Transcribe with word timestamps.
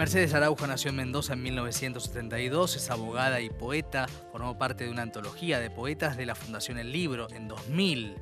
Mercedes 0.00 0.32
Araujo 0.32 0.66
nació 0.66 0.88
en 0.88 0.96
Mendoza 0.96 1.34
en 1.34 1.42
1972, 1.42 2.74
es 2.74 2.90
abogada 2.90 3.42
y 3.42 3.50
poeta, 3.50 4.06
formó 4.32 4.56
parte 4.56 4.84
de 4.84 4.90
una 4.90 5.02
antología 5.02 5.60
de 5.60 5.68
poetas 5.68 6.16
de 6.16 6.24
la 6.24 6.34
Fundación 6.34 6.78
El 6.78 6.90
Libro 6.90 7.28
en 7.32 7.48
2000. 7.48 8.14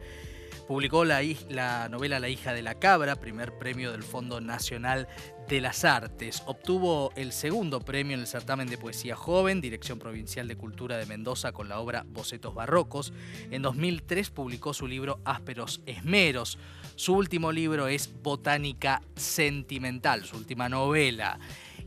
Publicó 0.67 1.05
la, 1.05 1.21
la, 1.49 1.89
novela 1.89 2.19
La 2.19 2.29
hija 2.29 2.53
de 2.53 2.63
la 2.63 2.75
cabra, 2.75 3.15
primer 3.15 3.57
premio 3.59 3.93
del 3.93 4.03
Fondo 4.03 4.41
Nacional 4.41 5.07
de 5.49 5.61
las 5.61 5.85
Artes. 5.85 6.43
Obtuvo 6.47 7.13
el 7.15 7.31
segundo 7.31 7.79
premio 7.79 8.15
en 8.15 8.23
el 8.23 8.27
certamen 8.27 8.69
de 8.69 8.77
poesía 8.77 9.15
joven, 9.15 9.61
Dirección 9.61 10.01
Provincial 10.01 10.49
de 10.49 10.57
Cultura 10.57 10.97
de 10.97 11.07
Mendoza 11.07 11.53
con 11.53 11.69
la 11.69 11.79
obra 11.79 12.05
Bocetos 12.09 12.57
Barrocos. 12.57 13.13
En 13.53 13.63
2003 13.63 14.31
publicó 14.31 14.75
su 14.75 14.89
libro 14.89 15.21
Ásperos 15.25 15.81
Esmeros. 15.87 16.59
Su 16.97 17.15
último 17.15 17.53
libro 17.53 17.87
es 17.87 18.11
Botánica 18.21 19.01
Sentimental, 19.15 20.25
su 20.25 20.37
última 20.37 20.69
novela 20.69 21.39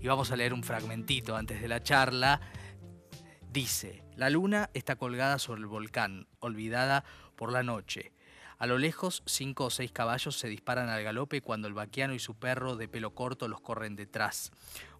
y 0.02 0.08
vamos 0.08 0.32
a 0.32 0.36
leer 0.36 0.54
un 0.54 0.64
fragmentito 0.64 1.36
antes 1.36 1.62
de 1.62 1.68
la 1.68 1.84
charla. 1.84 2.42
Dice, 3.52 4.04
la 4.16 4.30
luna 4.30 4.70
está 4.74 4.96
colgada 4.96 5.38
sobre 5.38 5.62
el 5.62 5.68
volcán, 5.68 6.28
olvidada 6.40 7.04
por 7.36 7.52
la 7.52 7.64
noche. 7.64 8.12
A 8.58 8.66
lo 8.66 8.78
lejos, 8.78 9.24
cinco 9.26 9.66
o 9.66 9.70
seis 9.70 9.92
caballos 9.92 10.38
se 10.38 10.48
disparan 10.48 10.90
al 10.90 11.04
galope 11.04 11.42
cuando 11.42 11.68
el 11.68 11.74
vaquiano 11.74 12.14
y 12.14 12.20
su 12.20 12.36
perro 12.36 12.76
de 12.76 12.88
pelo 12.88 13.14
corto 13.14 13.48
los 13.48 13.62
corren 13.62 13.96
detrás. 13.96 14.52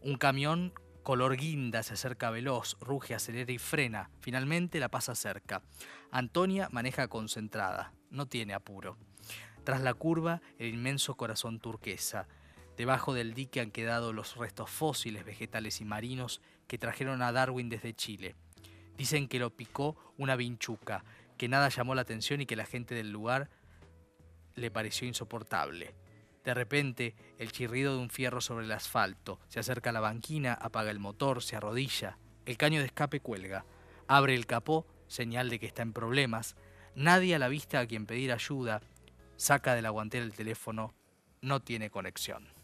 Un 0.02 0.18
camión 0.18 0.74
color 1.04 1.36
guinda 1.36 1.82
se 1.84 1.94
acerca 1.94 2.30
veloz, 2.30 2.78
ruge, 2.80 3.16
acelera 3.16 3.52
y 3.52 3.58
frena. 3.58 4.10
Finalmente 4.20 4.80
la 4.80 4.90
pasa 4.90 5.16
cerca. 5.16 5.64
Antonia 6.12 6.70
maneja 6.72 7.08
concentrada, 7.08 7.94
no 8.10 8.28
tiene 8.28 8.54
apuro. 8.54 8.98
Tras 9.64 9.82
la 9.82 9.94
curva, 9.94 10.42
el 10.58 10.74
inmenso 10.74 11.16
corazón 11.16 11.60
turquesa. 11.60 12.28
Debajo 12.78 13.14
del 13.14 13.34
dique 13.34 13.60
han 13.60 13.72
quedado 13.72 14.14
los 14.14 14.36
restos 14.38 14.70
fósiles, 14.70 15.26
vegetales 15.26 15.82
y 15.82 15.86
marinos 15.86 16.42
que 16.68 16.78
trajeron 16.78 17.22
a 17.22 17.32
Darwin 17.32 17.70
desde 17.70 17.94
Chile. 17.94 18.36
Dicen 18.98 19.28
que 19.28 19.40
lo 19.40 19.56
picó 19.56 19.96
una 20.18 20.36
vinchuca, 20.36 21.04
que 21.38 21.48
nada 21.48 21.70
llamó 21.70 21.96
la 21.96 22.02
atención 22.02 22.42
y 22.42 22.46
que 22.46 22.56
la 22.56 22.66
gente 22.66 22.96
del 22.96 23.12
lugar 23.12 23.50
le 24.56 24.72
pareció 24.72 25.08
insoportable. 25.08 25.96
De 26.44 26.54
repente, 26.54 27.16
el 27.38 27.52
chirrido 27.52 27.96
de 27.96 28.02
un 28.02 28.10
fierro 28.10 28.42
sobre 28.42 28.66
el 28.66 28.72
asfalto. 28.72 29.40
Se 29.48 29.60
acerca 29.60 29.92
a 29.92 29.94
la 29.94 30.00
banquina, 30.00 30.54
apaga 30.54 30.90
el 30.92 31.00
motor, 31.00 31.44
se 31.44 31.56
arrodilla. 31.56 32.18
El 32.46 32.58
caño 32.58 32.80
de 32.80 32.88
escape 32.88 33.20
cuelga. 33.20 33.66
Abre 34.08 34.34
el 34.34 34.48
capó, 34.48 34.88
señal 35.08 35.50
de 35.50 35.60
que 35.60 35.68
está 35.68 35.84
en 35.84 35.94
problemas. 35.94 36.56
Nadie 36.96 37.36
a 37.36 37.40
la 37.40 37.48
vista 37.48 37.80
a 37.80 37.86
quien 37.86 38.08
pedir 38.08 38.32
ayuda. 38.32 38.82
Saca 39.36 39.76
de 39.76 39.82
la 39.82 39.92
guantera 39.92 40.26
el 40.26 40.34
teléfono. 40.34 40.94
No 41.42 41.60
tiene 41.60 41.90
conexión. 41.90 42.61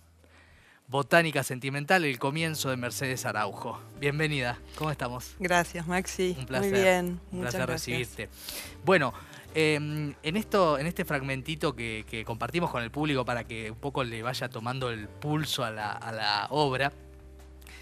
Botánica 0.90 1.44
Sentimental, 1.44 2.06
el 2.06 2.18
comienzo 2.18 2.70
de 2.70 2.78
Mercedes 2.78 3.26
Araujo. 3.26 3.78
Bienvenida, 4.00 4.58
¿cómo 4.78 4.90
estamos? 4.90 5.36
Gracias, 5.38 5.86
Maxi. 5.86 6.34
Un 6.40 6.46
placer. 6.46 6.72
Muy 6.72 6.80
bien, 6.80 7.20
un 7.34 7.42
placer 7.42 7.68
recibirte. 7.68 8.30
Bueno, 8.86 9.14
em, 9.54 10.16
en, 10.24 10.38
esto, 10.38 10.80
en 10.80 10.88
este 10.88 11.04
fragmentito 11.04 11.76
que, 11.76 12.24
compartimos 12.26 12.72
con 12.72 12.84
el 12.84 12.90
público 12.90 13.26
para 13.26 13.44
que 13.44 13.70
un 13.70 13.78
poco 13.78 14.06
le 14.06 14.24
vaya 14.24 14.48
tomando 14.48 14.90
el 14.90 15.10
pulso 15.10 15.66
a 15.66 15.72
la, 15.72 15.92
a 15.92 16.14
la 16.14 16.48
obra, 16.52 16.94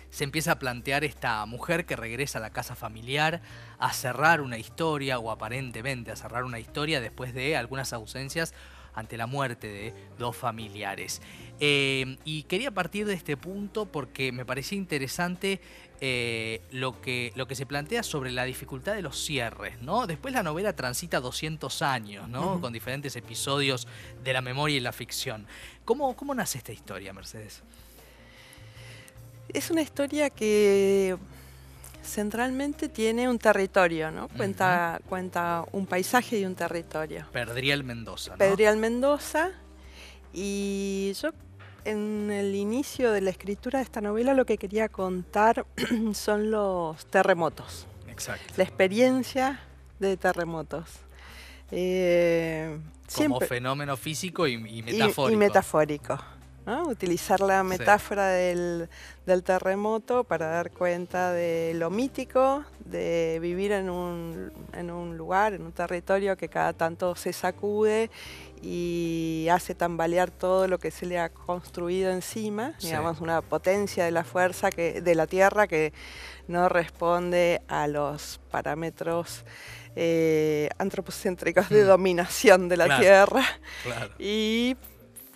se 0.10 0.24
empieza 0.24 0.54
a 0.54 0.60
plantear 0.60 1.04
esta 1.04 1.46
mujer 1.46 1.86
que 1.86 1.96
regresa 1.96 2.40
a 2.40 2.42
la 2.42 2.50
casa 2.50 2.74
familiar 2.76 3.40
a 3.78 3.94
cerrar 3.94 4.42
una 4.42 4.58
historia, 4.58 5.20
o 5.20 5.30
aparentemente 5.30 6.12
a 6.12 6.16
cerrar 6.16 6.44
una 6.44 6.58
historia 6.58 7.02
después 7.02 7.36
de 7.36 7.56
algunas 7.56 7.94
ausencias 7.94 8.56
ante 8.96 9.18
la 9.18 9.28
muerte 9.28 9.68
de 9.68 9.94
dos 10.18 10.36
familiares. 10.36 11.22
Eh, 11.60 12.18
y 12.26 12.44
quería 12.44 12.72
partir 12.72 13.06
de 13.06 13.14
este 13.14 13.38
punto 13.38 13.86
porque 13.86 14.32
me 14.32 14.46
parecía 14.46 14.78
interesante 14.78 15.62
eh, 16.02 16.62
lo, 16.72 17.00
que, 17.02 17.32
lo 17.36 17.48
que 17.48 17.56
se 17.56 17.66
plantea 17.66 18.04
sobre 18.04 18.32
la 18.32 18.44
dificultad 18.44 18.96
de 18.96 19.02
los 19.02 19.18
cierres, 19.24 19.82
¿no? 19.82 20.08
Después 20.08 20.34
la 20.34 20.44
novela 20.44 20.76
transita 20.76 21.22
200 21.22 21.82
años, 21.82 22.28
¿no? 22.28 22.60
Con 22.60 22.74
diferentes 22.74 23.16
episodios 23.16 23.88
de 24.24 24.34
la 24.34 24.42
memoria 24.42 24.76
y 24.76 24.82
la 24.82 24.92
ficción. 24.92 25.48
¿Cómo, 25.86 26.16
¿Cómo 26.18 26.36
nace 26.36 26.58
esta 26.58 26.74
historia, 26.74 27.14
Mercedes? 27.14 27.64
Es 29.48 29.70
una 29.70 29.82
historia 29.82 30.30
que 30.30 31.18
centralmente 32.06 32.90
tiene 32.90 33.30
un 33.30 33.40
territorio, 33.40 34.12
¿no? 34.12 34.28
Cuenta, 34.30 35.00
cuenta 35.08 35.66
un 35.72 35.86
paisaje 35.86 36.40
y 36.40 36.46
un 36.46 36.56
territorio. 36.56 37.26
Pedriel 37.32 37.84
Mendoza, 37.84 38.32
¿no? 38.32 38.38
Pedriel 38.38 38.78
Mendoza. 38.78 39.52
Y 40.34 41.14
yo 41.22 41.32
en 41.86 42.32
el 42.32 42.56
inicio 42.56 43.12
de 43.12 43.22
la 43.22 43.30
escritura 43.30 43.80
de 43.80 43.84
esta 43.84 44.02
novela 44.02 44.34
lo 44.34 44.46
que 44.46 44.58
quería 44.58 44.90
contar 44.90 45.66
son 46.14 46.52
los 46.52 47.06
terremotos. 47.06 47.88
Exacto. 48.08 48.54
La 48.58 48.64
experiencia 48.64 49.60
de 50.00 50.18
terremotos. 50.18 50.90
Eh, 51.72 52.78
Como 53.16 53.40
fenómeno 53.40 53.98
físico 53.98 54.48
y, 54.48 54.58
metafórico. 54.58 55.32
y 55.32 55.38
metafórico. 55.38 56.20
Utilizar 56.88 57.42
la 57.42 57.64
metáfora 57.64 58.28
del, 58.30 58.90
terremoto 59.44 60.24
para 60.24 60.48
dar 60.48 60.72
cuenta 60.72 61.32
de 61.32 61.74
lo 61.76 61.92
mítico, 61.92 62.66
de 62.80 63.38
vivir 63.40 63.72
en 63.72 63.90
un, 63.90 64.52
en 64.74 64.90
un 64.90 65.16
lugar, 65.16 65.54
en 65.54 65.62
un 65.62 65.72
territorio 65.72 66.36
que 66.36 66.50
cada 66.50 66.74
tanto 66.74 67.16
se 67.16 67.34
sacude 67.34 68.10
y 68.64 69.48
hace 69.52 69.76
tambalear 69.76 70.32
todo 70.32 70.68
lo 70.68 70.80
que 70.80 70.90
se 70.90 71.06
le 71.06 71.20
ha 71.20 71.30
construido 71.30 72.12
encima, 72.12 72.74
digamos, 72.82 73.22
una 73.22 73.42
potencia 73.42 74.06
de 74.06 74.12
la 74.12 74.24
fuerza 74.24 74.72
que, 74.72 75.02
de 75.02 75.16
la 75.16 75.28
Tierra 75.28 75.68
que 75.68 75.94
no 76.48 76.68
responde 76.68 77.62
a 77.68 77.88
los 77.88 78.40
parámetros 78.50 79.46
eh, 79.96 80.70
antropocéntricos 80.80 81.70
de 81.70 81.84
mm. 81.84 81.88
dominación 81.88 82.68
de 82.70 82.78
la 82.78 83.00
Tierra. 83.00 83.44
Y 84.18 84.76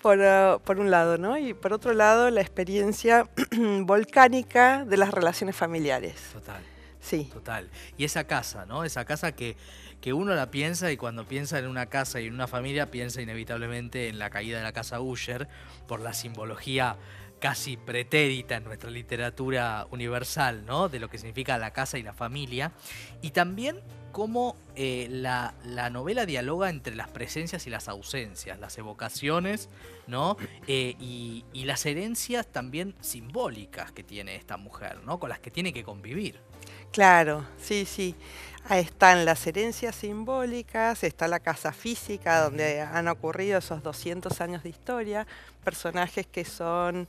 por, 0.01 0.19
por, 0.61 0.79
un 0.79 0.91
lado, 0.91 1.17
¿no? 1.17 1.37
Y 1.37 1.53
por 1.53 1.73
otro 1.73 1.93
lado, 1.93 2.29
la 2.29 2.41
experiencia 2.41 3.29
volcánica 3.81 4.85
de 4.85 4.97
las 4.97 5.11
relaciones 5.11 5.55
familiares. 5.55 6.15
Total. 6.33 6.61
Sí. 6.99 7.29
Total. 7.31 7.69
Y 7.97 8.03
esa 8.03 8.25
casa, 8.25 8.65
¿no? 8.65 8.83
Esa 8.83 9.05
casa 9.05 9.31
que, 9.31 9.55
que 10.01 10.13
uno 10.13 10.33
la 10.35 10.51
piensa 10.51 10.91
y 10.91 10.97
cuando 10.97 11.25
piensa 11.25 11.59
en 11.59 11.67
una 11.67 11.87
casa 11.87 12.19
y 12.19 12.27
en 12.27 12.33
una 12.33 12.47
familia 12.47 12.91
piensa 12.91 13.21
inevitablemente 13.21 14.09
en 14.09 14.19
la 14.19 14.29
caída 14.29 14.57
de 14.57 14.63
la 14.63 14.73
casa 14.73 14.99
Usher 15.01 15.47
por 15.87 15.99
la 15.99 16.13
simbología 16.13 16.97
casi 17.39 17.77
pretérita 17.77 18.57
en 18.57 18.65
nuestra 18.65 18.89
literatura 18.89 19.87
universal, 19.91 20.65
¿no? 20.65 20.89
De 20.89 20.99
lo 20.99 21.09
que 21.09 21.17
significa 21.17 21.57
la 21.57 21.71
casa 21.71 21.97
y 21.97 22.03
la 22.03 22.13
familia. 22.13 22.71
Y 23.21 23.31
también 23.31 23.81
cómo 24.11 24.55
eh, 24.75 25.07
la, 25.09 25.53
novela 25.91 26.25
dialoga 26.25 26.69
entre 26.69 26.95
las 26.95 27.09
presencias 27.09 27.67
y 27.67 27.69
las 27.69 27.87
ausencias, 27.87 28.59
las 28.59 28.77
evocaciones, 28.77 29.69
¿no? 30.07 30.37
Eh, 30.67 30.95
y, 30.99 31.45
y, 31.53 31.65
las 31.65 31.85
herencias 31.85 32.47
también 32.47 32.95
simbólicas 33.01 33.91
que 33.91 34.03
tiene 34.03 34.35
esta 34.35 34.57
mujer, 34.57 34.99
¿no? 35.05 35.19
Con 35.19 35.29
las 35.29 35.39
que 35.39 35.51
tiene 35.51 35.73
que 35.73 35.83
convivir. 35.83 36.39
Claro, 36.91 37.45
sí, 37.61 37.85
sí. 37.85 38.15
Ahí 38.67 38.81
están 38.81 39.23
las 39.25 39.45
herencias 39.47 39.95
simbólicas, 39.95 41.03
está 41.03 41.27
la 41.27 41.39
casa 41.39 41.71
física 41.71 42.41
donde 42.41 42.81
han 42.81 43.07
ocurrido 43.07 43.59
esos 43.59 43.83
200 43.83 44.41
años 44.41 44.63
de 44.63 44.69
historia, 44.69 45.27
personajes 45.63 46.27
que 46.27 46.45
son 46.45 47.07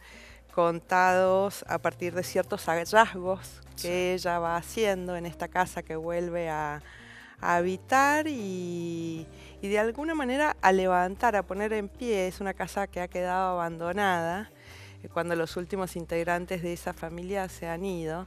contados 0.54 1.64
a 1.68 1.78
partir 1.78 2.14
de 2.14 2.22
ciertos 2.22 2.64
hallazgos 2.66 3.60
que 3.80 4.14
ella 4.14 4.38
va 4.38 4.56
haciendo 4.56 5.16
en 5.16 5.26
esta 5.26 5.48
casa 5.48 5.82
que 5.82 5.97
vuelve 5.97 6.48
a, 6.50 6.82
habitar 7.42 8.26
y, 8.28 9.26
y, 9.62 9.68
de 9.68 9.78
alguna 9.78 10.14
manera 10.14 10.56
a 10.60 10.72
levantar, 10.72 11.36
a 11.36 11.42
poner 11.42 11.72
en 11.72 11.88
pie. 11.88 12.28
Es 12.28 12.41
una 12.41 12.52
casa 12.52 12.86
que 12.86 13.00
ha 13.00 13.08
quedado 13.08 13.52
abandonada 13.52 14.50
eh, 15.02 15.08
cuando 15.08 15.34
los 15.36 15.56
últimos 15.56 15.97
integrantes 15.97 16.62
de 16.62 16.74
esa 16.74 16.92
familia 16.92 17.48
se 17.48 17.66
han 17.66 17.84
ido. 17.84 18.27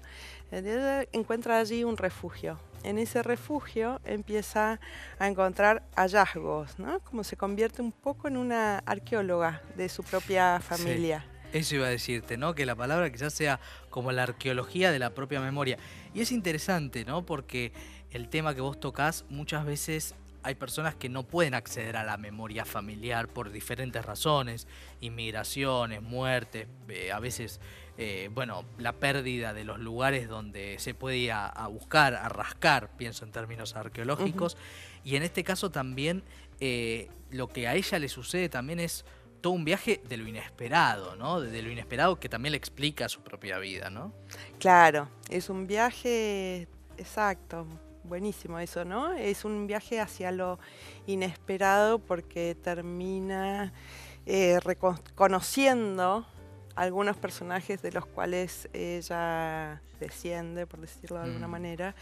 Encuentra 1.11 1.59
allí 1.59 1.83
un 1.83 1.97
refugio, 1.97 2.59
en 2.83 2.97
ese 2.97 3.23
refugio 3.23 3.99
empieza 4.03 4.79
a 5.17 5.27
encontrar 5.27 5.83
hallazgos, 5.95 6.77
¿no? 6.79 6.99
Como 6.99 7.23
se 7.23 7.37
convierte 7.37 7.81
un 7.81 7.91
poco 7.91 8.27
en 8.27 8.37
una 8.37 8.79
arqueóloga 8.79 9.61
de 9.75 9.89
su 9.89 10.03
propia 10.03 10.59
familia. 10.59 11.25
Eso 11.53 11.75
iba 11.75 11.87
a 11.87 11.89
decirte, 11.89 12.37
¿no? 12.37 12.55
Que 12.55 12.65
la 12.65 12.75
palabra 12.75 13.11
quizás 13.11 13.33
sea 13.33 13.59
como 13.89 14.11
la 14.11 14.23
arqueología 14.23 14.91
de 14.91 14.99
la 14.99 15.11
propia 15.11 15.39
memoria. 15.39 15.77
Y 16.13 16.21
es 16.21 16.31
interesante, 16.31 17.05
¿no? 17.05 17.25
Porque 17.25 17.71
el 18.11 18.27
tema 18.27 18.53
que 18.53 18.61
vos 18.61 18.79
tocas 18.79 19.25
muchas 19.29 19.65
veces 19.65 20.15
hay 20.43 20.55
personas 20.55 20.93
que 20.95 21.09
no 21.09 21.23
pueden 21.23 21.53
acceder 21.53 21.95
a 21.95 22.03
la 22.03 22.17
memoria 22.17 22.65
familiar 22.65 23.29
por 23.29 23.51
diferentes 23.51 24.03
razones, 24.05 24.67
inmigraciones, 24.99 26.01
muertes, 26.01 26.67
eh, 26.89 27.11
a 27.13 27.19
veces, 27.19 27.61
eh, 27.97 28.29
bueno, 28.33 28.65
la 28.77 28.93
pérdida 28.93 29.53
de 29.53 29.63
los 29.63 29.79
lugares 29.79 30.27
donde 30.27 30.77
se 30.79 30.93
puede 30.93 31.17
ir 31.17 31.31
a, 31.31 31.67
buscar, 31.67 32.15
a 32.15 32.27
rascar, 32.29 32.89
pienso 32.97 33.25
en 33.25 33.31
términos 33.31 33.75
arqueológicos, 33.75 34.57
y 35.03 35.15
en 35.15 35.23
este 35.23 35.43
caso 35.43 35.69
también 35.69 36.23
eh, 36.59 37.09
lo 37.29 37.47
que 37.47 37.67
a 37.67 37.75
ella 37.75 37.99
le 37.99 38.09
sucede 38.09 38.49
también 38.49 38.79
es 38.79 39.05
todo 39.41 39.53
un 39.53 39.65
viaje 39.65 40.01
de 40.07 40.17
lo 40.17 40.27
inesperado, 40.27 41.15
¿no? 41.17 41.41
De 41.41 41.61
lo 41.61 41.69
inesperado 41.69 42.17
que 42.19 42.29
también 42.29 42.53
le 42.53 42.57
explica 42.57 43.09
su 43.09 43.21
propia 43.21 43.59
vida, 43.59 43.89
¿no? 43.89 44.13
Claro, 44.57 45.09
es 45.29 45.49
un 45.49 45.67
viaje 45.67 46.67
exacto, 46.97 47.67
buenísimo 48.05 48.59
eso, 48.59 48.85
¿no? 48.85 49.13
Es 49.13 49.43
un 49.43 49.67
viaje 49.67 49.99
hacia 49.99 50.31
lo 50.31 50.59
inesperado 51.07 51.99
porque 51.99 52.55
termina 52.55 53.73
eh, 54.25 54.59
reconociendo 54.61 56.25
algunos 56.75 57.17
personajes 57.17 57.81
de 57.81 57.91
los 57.91 58.05
cuales 58.05 58.69
ella 58.73 59.81
desciende, 59.99 60.67
por 60.67 60.81
decirlo 60.81 61.17
de 61.17 61.25
alguna 61.25 61.47
mm. 61.47 61.51
manera, 61.51 61.95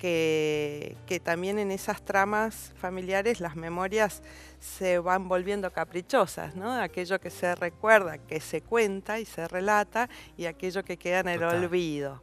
que, 0.00 1.20
también 1.22 1.58
en 1.58 1.70
esas 1.70 2.02
tramas 2.02 2.72
familiares 2.76 3.40
las 3.40 3.54
memorias 3.54 4.22
se 4.58 4.98
van 4.98 5.28
volviendo 5.28 5.70
caprichosas, 5.70 6.56
¿no? 6.56 6.72
Aquello 6.72 7.20
que 7.20 7.30
se 7.30 7.54
recuerda, 7.54 8.16
que 8.16 8.40
se 8.40 8.62
cuenta 8.62 9.20
y 9.20 9.26
se 9.26 9.46
relata, 9.46 10.08
y 10.38 10.46
aquello 10.46 10.82
que 10.84 10.96
queda 10.96 11.20
en 11.20 11.28
el 11.28 11.42
olvido. 11.42 12.22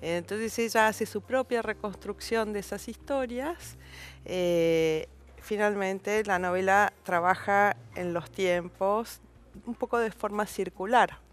Entonces 0.00 0.56
ella 0.58 0.86
hace 0.86 1.04
su 1.04 1.20
propia 1.20 1.62
reconstrucción 1.62 2.52
de 2.52 2.60
esas 2.60 2.88
historias. 2.88 3.76
Eh, 4.24 5.08
finalmente 5.40 6.22
la 6.24 6.38
novela 6.38 6.92
trabaja 7.02 7.76
en 7.96 8.12
los 8.12 8.30
tiempos 8.30 9.20
un 9.64 9.74
poco 9.74 9.98
de 9.98 10.12
forma 10.12 10.46
circular. 10.46 11.25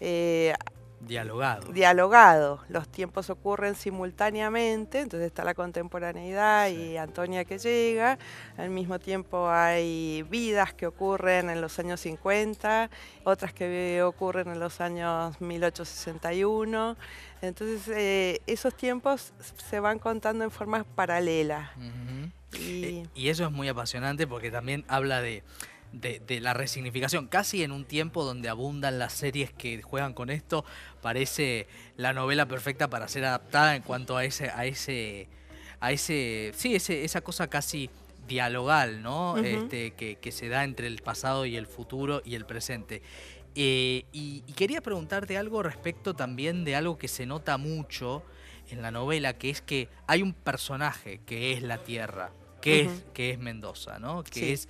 Eh, 0.00 0.54
Dialogado. 1.06 1.72
Dialogado. 1.72 2.60
Los 2.68 2.88
tiempos 2.88 3.28
ocurren 3.28 3.74
simultáneamente, 3.74 5.00
entonces 5.00 5.26
está 5.26 5.44
la 5.44 5.54
contemporaneidad 5.54 6.68
y 6.70 6.96
Antonia 6.96 7.44
que 7.44 7.58
llega. 7.58 8.18
Al 8.56 8.70
mismo 8.70 8.98
tiempo 8.98 9.50
hay 9.50 10.22
vidas 10.30 10.72
que 10.72 10.86
ocurren 10.86 11.50
en 11.50 11.60
los 11.60 11.78
años 11.78 12.00
50, 12.00 12.90
otras 13.24 13.52
que 13.52 14.02
ocurren 14.02 14.48
en 14.48 14.60
los 14.60 14.80
años 14.80 15.38
1861. 15.40 16.96
Entonces 17.42 17.88
eh, 17.88 18.40
esos 18.46 18.74
tiempos 18.74 19.34
se 19.68 19.80
van 19.80 19.98
contando 19.98 20.44
en 20.44 20.50
formas 20.50 20.84
paralelas. 20.94 21.70
y... 22.58 23.02
y 23.14 23.28
eso 23.28 23.44
es 23.44 23.50
muy 23.50 23.68
apasionante 23.68 24.26
porque 24.26 24.50
también 24.50 24.84
habla 24.88 25.20
de 25.20 25.42
de, 26.00 26.40
la 26.40 26.54
resignificación, 26.54 27.26
casi 27.28 27.62
en 27.62 27.72
un 27.72 27.84
tiempo 27.84 28.24
donde 28.24 28.48
abundan 28.48 28.98
las 28.98 29.12
series 29.12 29.52
que 29.52 29.82
juegan 29.82 30.14
con 30.14 30.30
esto, 30.30 30.64
parece 31.00 31.66
la 31.96 32.12
novela 32.12 32.46
perfecta 32.46 32.88
para 32.88 33.08
ser 33.08 33.24
adaptada 33.24 33.76
en 33.76 33.82
cuanto 33.82 34.16
a 34.16 34.24
ese, 34.24 34.50
a 34.50 34.66
ese, 34.66 35.28
a 35.80 35.92
ese, 35.92 36.52
sí, 36.56 36.74
ese, 36.74 37.04
esa 37.04 37.20
cosa 37.20 37.48
casi 37.48 37.90
dialogal, 38.26 39.02
¿no? 39.02 39.36
este, 39.36 39.92
que, 39.92 40.32
se 40.32 40.48
da 40.48 40.64
entre 40.64 40.86
el 40.86 41.02
pasado 41.02 41.46
y 41.46 41.56
el 41.56 41.66
futuro 41.66 42.22
y 42.24 42.34
el 42.34 42.46
presente. 42.46 43.02
Eh, 43.54 44.04
y, 44.12 44.40
quería 44.54 44.80
preguntarte 44.80 45.38
algo 45.38 45.62
respecto 45.62 46.14
también 46.14 46.64
de 46.64 46.74
algo 46.74 46.98
que 46.98 47.08
se 47.08 47.26
nota 47.26 47.56
mucho 47.56 48.24
en 48.70 48.82
la 48.82 48.90
novela, 48.90 49.34
que 49.34 49.50
es 49.50 49.60
que 49.60 49.88
hay 50.06 50.22
un 50.22 50.32
personaje 50.32 51.20
que 51.26 51.52
es 51.52 51.62
la 51.62 51.78
Tierra, 51.78 52.32
que, 52.60 52.82
es, 52.82 53.04
que 53.12 53.30
es 53.30 53.38
Mendoza, 53.38 53.98
¿no? 53.98 54.24
Que 54.24 54.52
es 54.54 54.68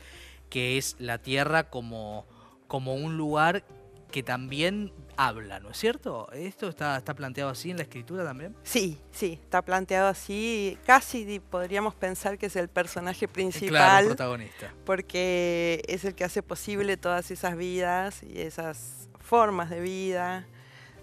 que 0.48 0.78
es 0.78 0.96
la 0.98 1.18
Tierra 1.18 1.70
como, 1.70 2.26
como 2.66 2.94
un 2.94 3.16
lugar 3.16 3.64
que 4.10 4.22
también 4.22 4.92
habla, 5.16 5.58
¿no 5.58 5.70
es 5.70 5.76
cierto? 5.76 6.30
¿Esto 6.32 6.68
está, 6.68 6.96
está 6.96 7.14
planteado 7.14 7.50
así 7.50 7.72
en 7.72 7.78
la 7.78 7.82
escritura 7.82 8.22
también? 8.22 8.54
Sí, 8.62 9.00
sí, 9.10 9.40
está 9.42 9.60
planteado 9.62 10.06
así. 10.06 10.78
Casi 10.86 11.40
podríamos 11.40 11.96
pensar 11.96 12.38
que 12.38 12.46
es 12.46 12.54
el 12.54 12.68
personaje 12.68 13.26
principal. 13.26 13.70
Claro, 13.70 14.00
el 14.02 14.06
protagonista. 14.06 14.72
Porque 14.84 15.82
es 15.88 16.04
el 16.04 16.14
que 16.14 16.22
hace 16.22 16.44
posible 16.44 16.96
todas 16.96 17.32
esas 17.32 17.56
vidas 17.56 18.22
y 18.22 18.40
esas 18.40 19.08
formas 19.18 19.68
de 19.70 19.80
vida, 19.80 20.46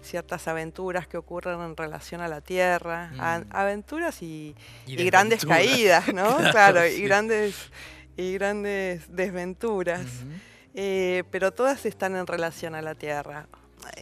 ciertas 0.02 0.48
aventuras 0.48 1.08
que 1.08 1.18
ocurren 1.18 1.60
en 1.62 1.76
relación 1.76 2.22
a 2.22 2.28
la 2.28 2.42
Tierra, 2.42 3.12
mm. 3.14 3.48
aventuras 3.50 4.22
y, 4.22 4.56
grandes 4.88 5.46
caídas, 5.46 6.14
¿no? 6.14 6.38
claro, 6.52 6.86
y 6.86 7.02
grandes 7.02 7.72
y 8.18 8.34
grandes 8.34 9.16
desventuras, 9.16 10.06
eh, 10.74 11.24
pero 11.32 11.52
todas 11.52 11.86
están 11.86 12.16
en 12.16 12.28
relación 12.28 12.76
a 12.76 12.82
la 12.82 12.96
Tierra. 12.96 13.48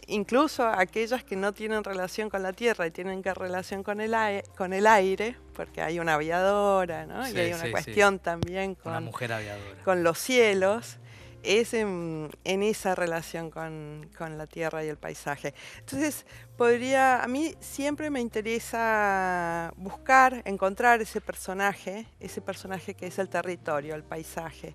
Incluso 0.08 0.66
aquellas 0.66 1.24
que 1.24 1.36
no 1.36 1.54
tienen 1.54 1.84
relación 1.84 2.28
con 2.28 2.42
la 2.42 2.52
Tierra 2.52 2.86
y 2.86 2.90
tienen 2.90 3.22
que 3.22 3.32
relación 3.32 3.82
con 3.82 4.00
el, 4.00 4.14
aire, 4.14 4.44
con 4.56 4.72
el 4.72 4.86
aire, 4.86 5.36
porque 5.54 5.80
hay 5.80 5.98
una 5.98 6.14
aviadora, 6.14 7.06
¿no? 7.06 7.26
y 7.28 7.36
hay 7.36 7.52
una 7.52 7.70
cuestión 7.70 8.18
también 8.18 8.74
con, 8.74 9.04
mujer 9.04 9.32
aviadora. 9.32 9.82
con 9.82 10.02
los 10.02 10.18
cielos 10.18 10.98
es 11.42 11.74
en, 11.74 12.30
esa 12.44 12.94
relación 12.94 13.50
con, 13.50 14.10
la 14.18 14.46
tierra 14.46 14.84
y 14.84 14.88
el 14.88 14.96
paisaje. 14.96 15.54
Entonces, 15.78 16.26
podría, 16.56 17.22
a 17.22 17.28
mí 17.28 17.54
siempre 17.60 18.10
me 18.10 18.20
interesa 18.20 19.72
buscar, 19.76 20.42
encontrar 20.44 21.00
ese 21.00 21.20
personaje, 21.20 22.06
ese 22.20 22.40
personaje 22.40 22.94
que 22.94 23.06
es 23.06 23.18
el 23.18 23.28
territorio, 23.28 23.94
el 23.94 24.04
paisaje, 24.04 24.74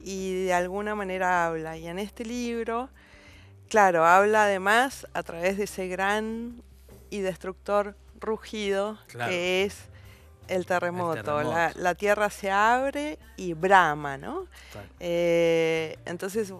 y 0.00 0.44
de 0.44 0.54
alguna 0.54 0.94
manera 0.94 1.46
habla. 1.46 1.76
Y 1.76 1.86
en 1.86 1.98
este 1.98 2.24
libro, 2.24 2.88
claro, 3.68 4.04
habla 4.04 4.44
además 4.44 5.06
a 5.14 5.22
través 5.22 5.56
de 5.58 5.64
ese 5.64 5.88
gran 5.88 6.62
y 7.10 7.20
destructor 7.20 7.96
rugido 8.20 8.98
que 9.08 9.64
es 9.64 9.76
el 10.48 10.66
terremoto. 10.66 11.42
La, 11.76 11.94
tierra 11.94 12.30
se 12.30 12.50
abre 12.50 13.18
y 13.36 13.54
brama, 13.54 14.18
¿no? 14.18 14.46
Eh, 15.00 15.98
entonces, 16.04 16.52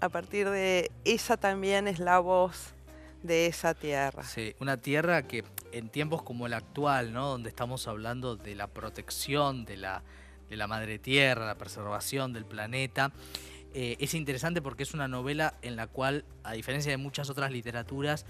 a 0.00 0.08
partir 0.08 0.48
de 0.50 0.90
esa 1.04 1.36
también 1.36 1.88
es 1.88 1.98
la 1.98 2.18
voz 2.18 2.74
de 3.22 3.46
esa 3.46 3.74
tierra. 3.74 4.24
Sí, 4.24 4.54
una 4.58 4.76
tierra 4.76 5.22
que 5.22 5.44
en 5.72 5.88
tiempos 5.88 6.22
como 6.22 6.46
el 6.46 6.54
actual, 6.54 7.12
¿no? 7.12 7.28
Donde 7.28 7.48
estamos 7.48 7.88
hablando 7.88 8.36
de 8.36 8.54
la 8.54 8.66
protección 8.66 9.64
de 9.64 9.76
la, 9.76 10.02
de 10.50 10.56
la 10.56 10.66
madre 10.66 10.98
tierra, 10.98 11.46
la 11.46 11.56
preservación 11.56 12.32
del 12.32 12.44
planeta. 12.44 13.12
Eh, 13.74 13.96
es 14.00 14.14
interesante 14.14 14.60
porque 14.60 14.82
es 14.82 14.92
una 14.92 15.08
novela 15.08 15.54
en 15.62 15.76
la 15.76 15.86
cual, 15.86 16.24
a 16.44 16.52
diferencia 16.52 16.90
de 16.90 16.98
muchas 16.98 17.30
otras 17.30 17.50
literaturas, 17.50 18.26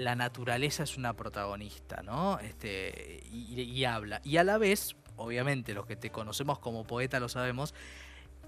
la 0.00 0.16
naturaleza 0.16 0.82
es 0.82 0.96
una 0.96 1.14
protagonista, 1.14 2.02
¿no? 2.02 2.38
Este, 2.40 3.22
y, 3.30 3.84
habla. 3.84 4.20
Y 4.24 4.38
a 4.38 4.44
la 4.44 4.58
vez, 4.58 4.96
obviamente, 5.16 5.74
los 5.74 5.86
que 5.86 5.96
te 5.96 6.10
conocemos 6.10 6.58
como 6.58 6.84
poeta 6.84 7.20
lo 7.20 7.28
sabemos, 7.28 7.74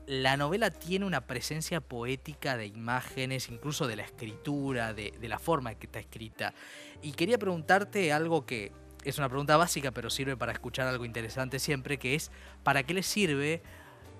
la 0.06 0.36
novela 0.36 0.70
tiene 0.70 1.04
una 1.04 1.26
presencia 1.26 1.80
poética 1.80 2.56
de 2.56 2.66
imágenes, 2.66 3.48
incluso 3.48 3.86
de 3.86 3.96
la 3.96 4.02
escritura, 4.02 4.94
de, 4.94 5.12
la 5.22 5.38
forma 5.38 5.72
en 5.72 5.78
que 5.78 5.86
está 5.86 6.00
escrita. 6.00 6.54
Y 7.02 7.12
quería 7.12 7.38
preguntarte 7.38 8.12
algo 8.12 8.44
que 8.44 8.72
es 9.04 9.18
una 9.18 9.28
pregunta 9.28 9.56
básica, 9.56 9.90
pero 9.92 10.10
sirve 10.10 10.36
para 10.36 10.52
escuchar 10.52 10.88
algo 10.88 11.04
interesante 11.04 11.58
siempre, 11.58 11.98
que 11.98 12.14
es, 12.14 12.30
¿para 12.62 12.82
qué 12.82 12.94
le 12.94 13.02
sirve 13.02 13.62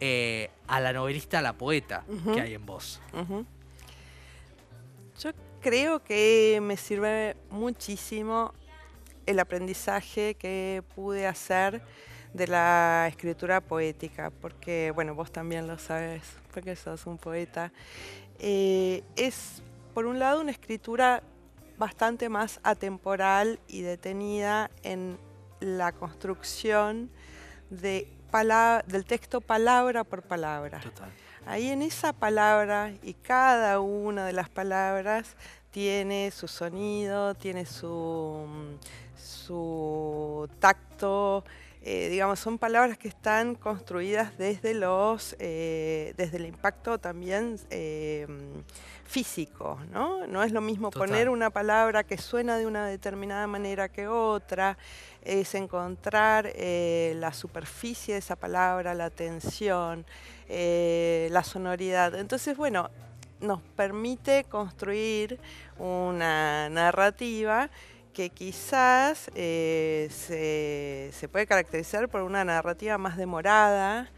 eh, 0.01 0.51
a 0.67 0.81
la 0.81 0.93
novelista, 0.93 1.39
a 1.39 1.43
la 1.43 1.57
poeta 1.57 2.05
que 2.33 2.41
hay 2.41 2.55
en 2.55 2.67
vos? 2.67 3.01
Yo 5.19 5.31
creo 5.63 6.03
que 6.03 6.61
me 6.63 6.77
sirve 6.77 7.37
muchísimo 7.51 8.53
el 9.25 9.39
aprendizaje 9.39 10.35
que 10.35 10.83
pude 10.95 11.27
hacer 11.27 11.83
de 12.35 12.47
la 12.49 13.07
escritura 13.09 13.61
poética, 13.61 14.31
porque, 14.31 14.91
bueno, 14.95 15.15
vos 15.15 15.31
también 15.31 15.67
lo 15.67 15.79
sabes, 15.79 16.23
porque 16.53 16.75
sos 16.77 17.07
un 17.07 17.19
poeta. 17.19 17.73
Eh, 18.39 19.03
es, 19.17 19.63
por 19.95 20.07
un 20.07 20.19
lado, 20.19 20.41
una 20.41 20.51
escritura 20.51 21.23
bastante 21.79 22.29
más 22.29 22.61
atemporal 22.63 23.61
y 23.69 23.83
detenida 23.83 24.71
en 24.83 25.19
la 25.61 25.93
construcción 25.93 27.11
de 27.71 28.09
del 28.87 29.05
texto 29.05 29.43
palabra 29.43 30.05
por 30.05 30.23
palabra. 30.23 30.81
Ahí 31.45 31.71
en 31.71 31.83
esa 31.83 32.13
palabra 32.13 32.93
y 33.03 33.15
cada 33.15 33.81
una 33.81 34.27
de 34.27 34.33
las 34.33 34.49
palabras 34.49 35.35
tiene 35.73 36.31
su 36.31 36.47
sonido, 36.47 37.35
tiene 37.35 37.67
su, 37.67 38.47
su 39.17 40.49
tacto, 40.61 41.45
eh, 41.83 42.09
digamos, 42.11 42.39
son 42.39 42.59
palabras 42.59 42.97
que 42.97 43.09
están 43.09 43.57
construidas 43.57 44.39
desde 44.39 44.73
los, 44.73 45.35
eh, 45.41 46.15
desde 46.17 46.37
el 46.37 46.47
impacto 46.47 46.99
también 46.99 47.59
eh, 47.71 48.27
físico, 49.13 49.79
¿no? 49.93 50.27
No 50.27 50.43
es 50.43 50.53
lo 50.53 50.63
mismo 50.63 50.91
poner 50.91 51.29
una 51.29 51.51
palabra 51.51 52.03
que 52.03 52.17
suena 52.17 52.57
de 52.57 52.67
una 52.67 52.87
determinada 52.87 53.47
manera 53.47 53.91
que 53.91 54.09
otra, 54.09 54.79
es 55.23 55.55
encontrar 55.55 56.51
la 56.57 57.33
superficie 57.35 58.15
de 58.15 58.21
esa 58.21 58.37
palabra, 58.37 58.95
la 58.95 59.11
tensión, 59.11 60.07
la 60.49 61.45
sonoridad. 61.45 62.15
Entonces, 62.15 62.57
bueno, 62.57 62.89
nos 63.43 63.61
permite 63.77 64.45
construir 64.45 65.39
una 65.79 66.71
narrativa 66.71 67.69
que 68.13 68.31
quizás 68.31 69.31
eh, 69.35 70.09
se, 71.13 71.29
puede 71.29 71.47
caracterizar 71.47 72.09
por 72.09 72.23
una 72.23 72.45
narrativa 72.45 72.99
más 72.99 73.17
demorada, 73.17 74.11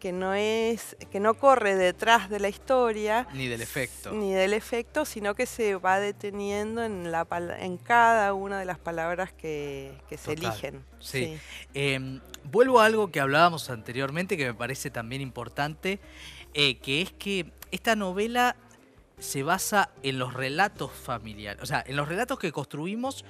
que 0.00 0.12
no 0.12 0.34
es, 0.34 0.96
que 1.12 1.20
no 1.20 1.34
corre 1.34 1.76
detrás 1.76 2.30
de 2.30 2.40
la 2.40 2.48
historia. 2.48 3.28
Ni 3.34 3.46
del 3.46 3.60
efecto. 3.60 4.10
Ni 4.12 4.32
del 4.32 4.54
efecto, 4.54 5.04
sino 5.04 5.34
que 5.34 5.46
se 5.46 5.76
va 5.76 6.00
deteniendo 6.00 6.82
en, 6.82 7.12
la, 7.12 7.26
en 7.60 7.76
cada 7.76 8.32
una 8.34 8.58
de 8.58 8.64
las 8.64 8.78
palabras 8.78 9.32
que, 9.32 9.92
se 10.16 10.32
eligen. 10.32 10.82
Sí. 10.98 11.38
Em, 11.74 12.20
vuelvo 12.44 12.80
a 12.80 12.86
algo 12.86 13.12
que 13.12 13.20
hablábamos 13.20 13.70
anteriormente, 13.70 14.36
que 14.36 14.46
me 14.46 14.54
parece 14.54 14.90
también 14.90 15.20
importante, 15.20 16.00
eh, 16.54 16.78
que 16.78 17.02
es 17.02 17.12
que 17.12 17.52
esta 17.70 17.94
novela 17.94 18.56
se 19.18 19.42
basa 19.42 19.90
en 20.02 20.18
los 20.18 20.32
relatos 20.32 20.90
familiares, 20.92 21.62
o 21.62 21.66
sea, 21.66 21.84
en 21.86 21.94
los 21.94 22.08
relatos 22.08 22.38
que 22.38 22.50
construimos 22.50 23.24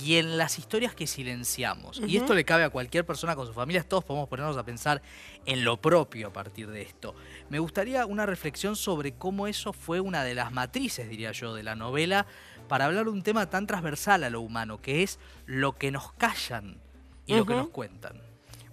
y 0.00 0.16
en 0.16 0.38
las 0.38 0.58
historias 0.58 0.94
que 0.94 1.06
silenciamos. 1.06 2.00
Y 2.06 2.16
esto 2.16 2.34
le 2.34 2.44
cabe 2.44 2.64
a 2.64 2.70
cualquier 2.70 3.04
persona 3.04 3.36
con 3.36 3.46
sus 3.46 3.54
familias, 3.54 3.86
todos 3.86 4.04
podemos 4.04 4.28
ponernos 4.28 4.56
a 4.56 4.64
pensar 4.64 5.02
en 5.44 5.64
lo 5.64 5.80
propio 5.80 6.28
a 6.28 6.32
partir 6.32 6.70
de 6.70 6.82
esto. 6.82 7.14
Me 7.50 7.58
gustaría 7.58 8.06
una 8.06 8.26
reflexión 8.26 8.76
sobre 8.76 9.12
cómo 9.12 9.46
eso 9.46 9.72
fue 9.72 10.00
una 10.00 10.24
de 10.24 10.34
las 10.34 10.52
matrices, 10.52 11.08
diría 11.08 11.32
yo, 11.32 11.54
de 11.54 11.62
la 11.62 11.74
novela, 11.74 12.26
para 12.68 12.86
hablar 12.86 13.04
de 13.04 13.10
un 13.10 13.22
tema 13.22 13.50
tan 13.50 13.66
transversal 13.66 14.24
a 14.24 14.30
lo 14.30 14.40
humano, 14.40 14.80
que 14.80 15.02
es 15.02 15.18
lo 15.46 15.76
que 15.76 15.90
nos 15.90 16.12
callan 16.12 16.78
y 17.26 17.34
lo 17.34 17.44
que 17.44 17.54
nos 17.54 17.68
cuentan. 17.68 18.20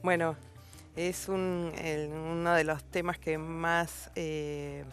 Bueno, 0.02 0.38
es 0.96 1.28
un, 1.28 1.74
uno 2.12 2.54
de 2.54 2.64
los 2.64 2.84
temas 2.84 3.18
que 3.18 3.38
más... 3.38 4.12
Eh, 4.16 4.86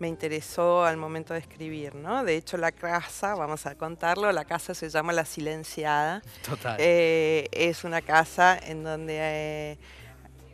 me 0.00 0.08
interesó 0.08 0.82
al 0.84 0.96
momento 0.96 1.34
de 1.34 1.40
escribir, 1.40 1.94
¿no? 1.94 2.24
De 2.24 2.34
hecho, 2.34 2.56
la 2.56 2.72
casa, 2.72 3.34
vamos 3.34 3.66
a 3.66 3.74
contarlo, 3.74 4.32
la 4.32 4.46
casa 4.46 4.74
se 4.74 4.88
llama 4.88 5.12
La 5.12 5.26
Silenciada. 5.26 6.22
Total. 6.42 6.76
Eh, 6.80 7.48
es 7.52 7.84
una 7.84 8.00
casa 8.00 8.58
en 8.58 8.82
donde 8.82 9.18
eh, 9.20 9.78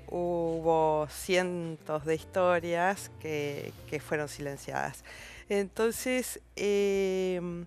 hubo 0.08 1.06
cientos 1.08 2.04
de 2.04 2.16
historias 2.16 3.12
que, 3.20 3.72
fueron 4.04 4.28
silenciadas. 4.28 5.04
Entonces, 5.48 6.40
em, 6.56 7.66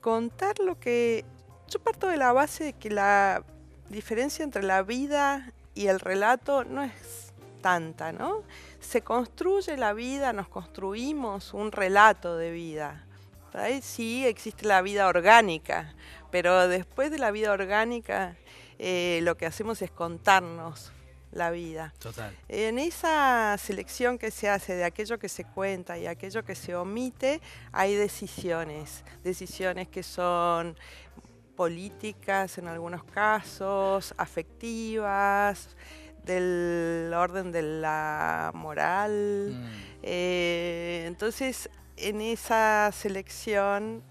contar 0.00 0.60
lo 0.60 0.78
que... 0.78 1.24
Yo 1.68 1.80
parto 1.80 2.06
de 2.06 2.16
la 2.16 2.32
base 2.32 2.62
de 2.62 2.72
que 2.72 2.90
la 2.90 3.42
diferencia 3.88 4.44
entre 4.44 4.62
la 4.62 4.82
vida 4.82 5.52
y 5.74 5.88
el 5.88 5.98
relato 5.98 6.62
no 6.62 6.84
es 6.84 7.25
tanta, 7.66 8.12
¿no? 8.12 8.44
se 8.78 9.02
construye 9.02 9.76
la 9.76 9.92
vida, 9.92 10.32
nos 10.32 10.48
construimos 10.48 11.52
un 11.52 11.72
relato 11.72 12.36
de 12.36 12.52
vida. 12.52 13.04
Sí 13.82 14.24
existe 14.24 14.66
la 14.66 14.82
vida 14.82 15.08
orgánica, 15.08 15.92
pero 16.30 16.68
después 16.68 17.10
de 17.10 17.18
la 17.18 17.32
vida 17.32 17.50
orgánica 17.50 18.36
eh, 18.78 19.18
lo 19.24 19.36
que 19.36 19.46
hacemos 19.46 19.82
es 19.82 19.90
contarnos 19.90 20.92
la 21.32 21.50
vida. 21.50 21.92
Total. 21.98 22.32
En 22.48 22.78
esa 22.78 23.56
selección 23.58 24.16
que 24.16 24.30
se 24.30 24.48
hace 24.48 24.76
de 24.76 24.84
aquello 24.84 25.18
que 25.18 25.28
se 25.28 25.42
cuenta 25.42 25.98
y 25.98 26.06
aquello 26.06 26.44
que 26.44 26.54
se 26.54 26.76
omite, 26.76 27.40
hay 27.72 27.96
decisiones, 27.96 29.02
decisiones 29.24 29.88
que 29.88 30.04
son 30.04 30.78
políticas 31.56 32.58
en 32.58 32.68
algunos 32.68 33.02
casos, 33.02 34.14
afectivas, 34.16 35.70
del 36.26 36.95
orden 37.20 37.52
de 37.52 37.62
la 37.62 38.50
moral. 38.54 39.54
Mm. 39.54 39.64
Eh, 40.02 41.04
entonces, 41.06 41.70
en 41.96 42.20
esa 42.20 42.90
selección 42.92 44.02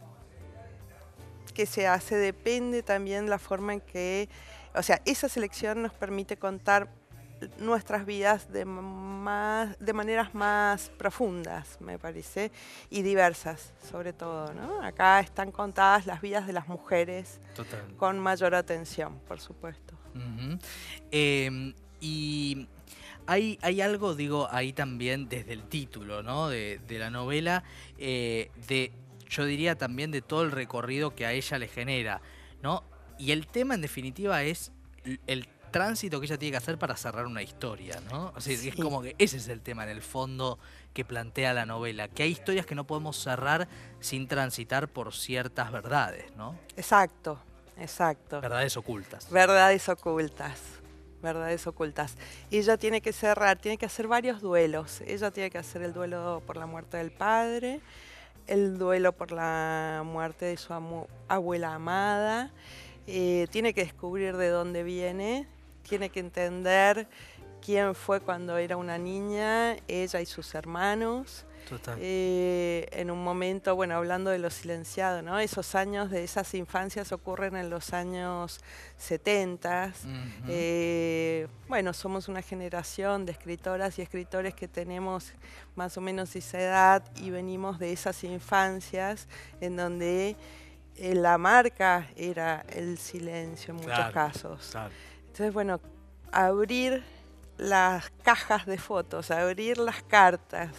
que 1.53 1.65
se 1.65 1.87
hace 1.87 2.17
depende 2.17 2.83
también 2.83 3.29
la 3.29 3.39
forma 3.39 3.73
en 3.73 3.81
que, 3.81 4.29
o 4.73 4.83
sea, 4.83 5.01
esa 5.05 5.29
selección 5.29 5.81
nos 5.81 5.93
permite 5.93 6.37
contar 6.37 6.89
nuestras 7.57 8.05
vidas 8.05 8.51
de, 8.51 8.65
más, 8.65 9.77
de 9.79 9.93
maneras 9.93 10.33
más 10.33 10.89
profundas, 10.97 11.77
me 11.79 11.99
parece, 11.99 12.51
y 12.89 13.01
diversas, 13.01 13.73
sobre 13.89 14.13
todo. 14.13 14.53
¿no? 14.53 14.81
Acá 14.81 15.19
están 15.19 15.51
contadas 15.51 16.05
las 16.05 16.21
vidas 16.21 16.47
de 16.47 16.53
las 16.53 16.67
mujeres 16.67 17.39
con 17.97 18.19
mayor 18.19 18.55
atención, 18.55 19.19
por 19.27 19.39
supuesto. 19.39 19.95
Y 22.05 22.67
hay, 23.25 23.57
hay 23.63 23.81
algo, 23.81 24.13
digo, 24.13 24.47
ahí 24.51 24.73
también 24.73 25.27
desde 25.27 25.53
el 25.53 25.63
título 25.63 26.21
¿no? 26.21 26.49
de, 26.49 26.79
la 26.87 27.09
novela, 27.09 27.63
eh, 27.97 28.51
de, 28.67 28.91
yo 29.27 29.43
diría 29.45 29.75
también 29.75 30.11
de 30.11 30.21
todo 30.21 30.43
el 30.43 30.51
recorrido 30.51 31.15
que 31.15 31.25
a 31.25 31.31
ella 31.31 31.57
le 31.57 31.67
genera. 31.67 32.21
¿no? 32.61 32.83
Y 33.17 33.31
el 33.31 33.47
tema 33.47 33.73
en 33.73 33.81
definitiva 33.81 34.43
es 34.43 34.71
el 35.25 35.47
tránsito 35.71 36.19
que 36.19 36.27
ella 36.27 36.37
tiene 36.37 36.51
que 36.51 36.57
hacer 36.57 36.77
para 36.77 36.95
cerrar 36.95 37.25
una 37.25 37.41
historia, 37.41 37.99
¿no? 38.11 38.31
O 38.35 38.39
sea, 38.39 38.53
es 38.53 38.75
como 38.75 39.01
que 39.01 39.15
ese 39.17 39.37
es 39.37 39.47
el 39.49 39.61
tema 39.61 39.83
en 39.83 39.89
el 39.89 40.01
fondo 40.01 40.57
que 40.93 41.03
plantea 41.03 41.53
la 41.53 41.65
novela, 41.65 42.07
que 42.07 42.23
hay 42.23 42.31
historias 42.31 42.65
que 42.65 42.75
no 42.75 42.85
podemos 42.85 43.17
cerrar 43.17 43.67
sin 43.99 44.27
transitar 44.27 44.87
por 44.87 45.13
ciertas 45.13 45.71
verdades, 45.71 46.33
¿no? 46.37 46.57
Exacto, 46.77 47.39
exacto. 47.77 48.39
Verdades 48.39 48.77
ocultas. 48.77 49.29
Verdades 49.31 49.89
ocultas 49.89 50.61
verdades 51.25 51.67
ocultas. 51.67 52.15
Ella 52.51 52.77
tiene 52.77 53.01
que 53.01 53.11
cerrar, 53.11 53.57
tiene 53.57 53.77
que 53.77 53.85
hacer 53.85 54.07
varios 54.07 54.39
duelos. 54.41 55.01
Ella 55.01 55.31
tiene 55.31 55.49
que 55.49 55.57
hacer 55.57 55.81
el 55.81 55.91
duelo 55.91 56.41
por 56.45 56.55
la 56.55 56.65
muerte 56.65 56.95
del 56.95 57.11
padre, 57.11 57.81
el 58.47 58.77
duelo 58.77 59.11
por 59.11 59.33
la 59.33 60.03
muerte 60.05 60.45
de 60.45 60.55
su 60.55 60.73
abuela 61.27 61.73
amada, 61.73 62.51
eh, 63.07 63.47
tiene 63.51 63.73
que 63.73 63.83
descubrir 63.83 64.37
de 64.37 64.49
dónde 64.49 64.83
viene, 64.83 65.47
tiene 65.87 66.09
que 66.09 66.19
entender 66.19 67.07
quién 67.65 67.95
fue 67.95 68.19
cuando 68.19 68.57
era 68.57 68.77
una 68.77 68.97
niña, 68.97 69.75
ella 69.87 70.21
y 70.21 70.25
sus 70.25 70.53
hermanos. 70.53 71.45
Eh, 71.97 72.87
en 72.91 73.09
un 73.09 73.23
momento, 73.23 73.75
bueno, 73.75 73.95
hablando 73.95 74.29
de 74.29 74.37
lo 74.37 74.51
silenciado, 74.51 75.23
¿no? 75.23 75.39
Esos 75.39 75.73
años 75.73 76.11
de 76.11 76.23
esas 76.23 76.53
infancias 76.53 77.11
ocurren 77.11 77.55
en 77.55 77.71
los 77.71 77.91
años 77.91 78.59
70. 78.97 79.93
Eh, 80.47 81.47
bueno, 81.67 81.93
somos 81.93 82.27
una 82.27 82.43
generación 82.43 83.25
de 83.25 83.31
escritoras 83.31 83.97
y 83.97 84.03
escritores 84.03 84.53
que 84.53 84.67
tenemos 84.67 85.33
más 85.75 85.97
o 85.97 86.01
menos 86.01 86.35
esa 86.35 86.59
edad 86.59 87.03
y 87.15 87.31
venimos 87.31 87.79
de 87.79 87.93
esas 87.93 88.23
infancias 88.23 89.27
en 89.59 89.75
donde 89.75 90.35
eh, 90.97 91.15
la 91.15 91.39
marca 91.39 92.07
era 92.15 92.63
el 92.69 92.99
silencio 92.99 93.73
en 93.73 93.77
muchos 93.77 94.11
casos. 94.11 94.75
Entonces, 95.25 95.51
bueno, 95.51 95.81
abrir 96.31 97.03
las 97.57 98.11
cajas 98.23 98.65
de 98.65 98.77
fotos, 98.77 99.31
abrir 99.31 99.77
las 99.77 100.03
cartas, 100.03 100.71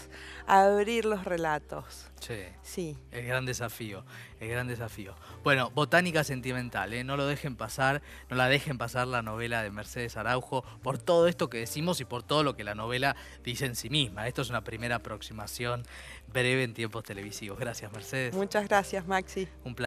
abrir 0.46 1.04
los 1.04 1.24
relatos. 1.24 2.10
Sí. 2.20 2.44
Sí. 2.62 2.98
El 3.12 3.26
gran 3.26 3.46
desafío, 3.46 4.04
el 4.40 4.48
gran 4.48 4.66
desafío. 4.66 5.14
Bueno, 5.44 5.70
Botánica 5.70 6.24
Sentimental, 6.24 6.92
¿eh? 6.92 7.04
no 7.04 7.16
lo 7.16 7.26
dejen 7.26 7.56
pasar, 7.56 8.02
no 8.28 8.36
la 8.36 8.48
dejen 8.48 8.78
pasar 8.78 9.06
la 9.06 9.22
novela 9.22 9.62
de 9.62 9.70
Mercedes 9.70 10.16
Araujo 10.16 10.62
por 10.82 10.98
todo 10.98 11.28
esto 11.28 11.48
que 11.48 11.58
decimos 11.58 12.00
y 12.00 12.04
por 12.04 12.22
todo 12.22 12.42
lo 12.42 12.56
que 12.56 12.64
la 12.64 12.74
novela 12.74 13.16
dice 13.44 13.66
en 13.66 13.76
sí 13.76 13.90
misma. 13.90 14.26
Esto 14.26 14.42
es 14.42 14.50
una 14.50 14.64
primera 14.64 14.96
aproximación 14.96 15.84
breve 16.26 16.64
en 16.64 16.74
tiempos 16.74 17.04
televisivos. 17.04 17.58
Gracias, 17.58 17.92
Mercedes. 17.92 18.34
Muchas 18.34 18.66
gracias, 18.66 19.06
Maxi. 19.06 19.48
Un 19.64 19.74
placer. 19.74 19.84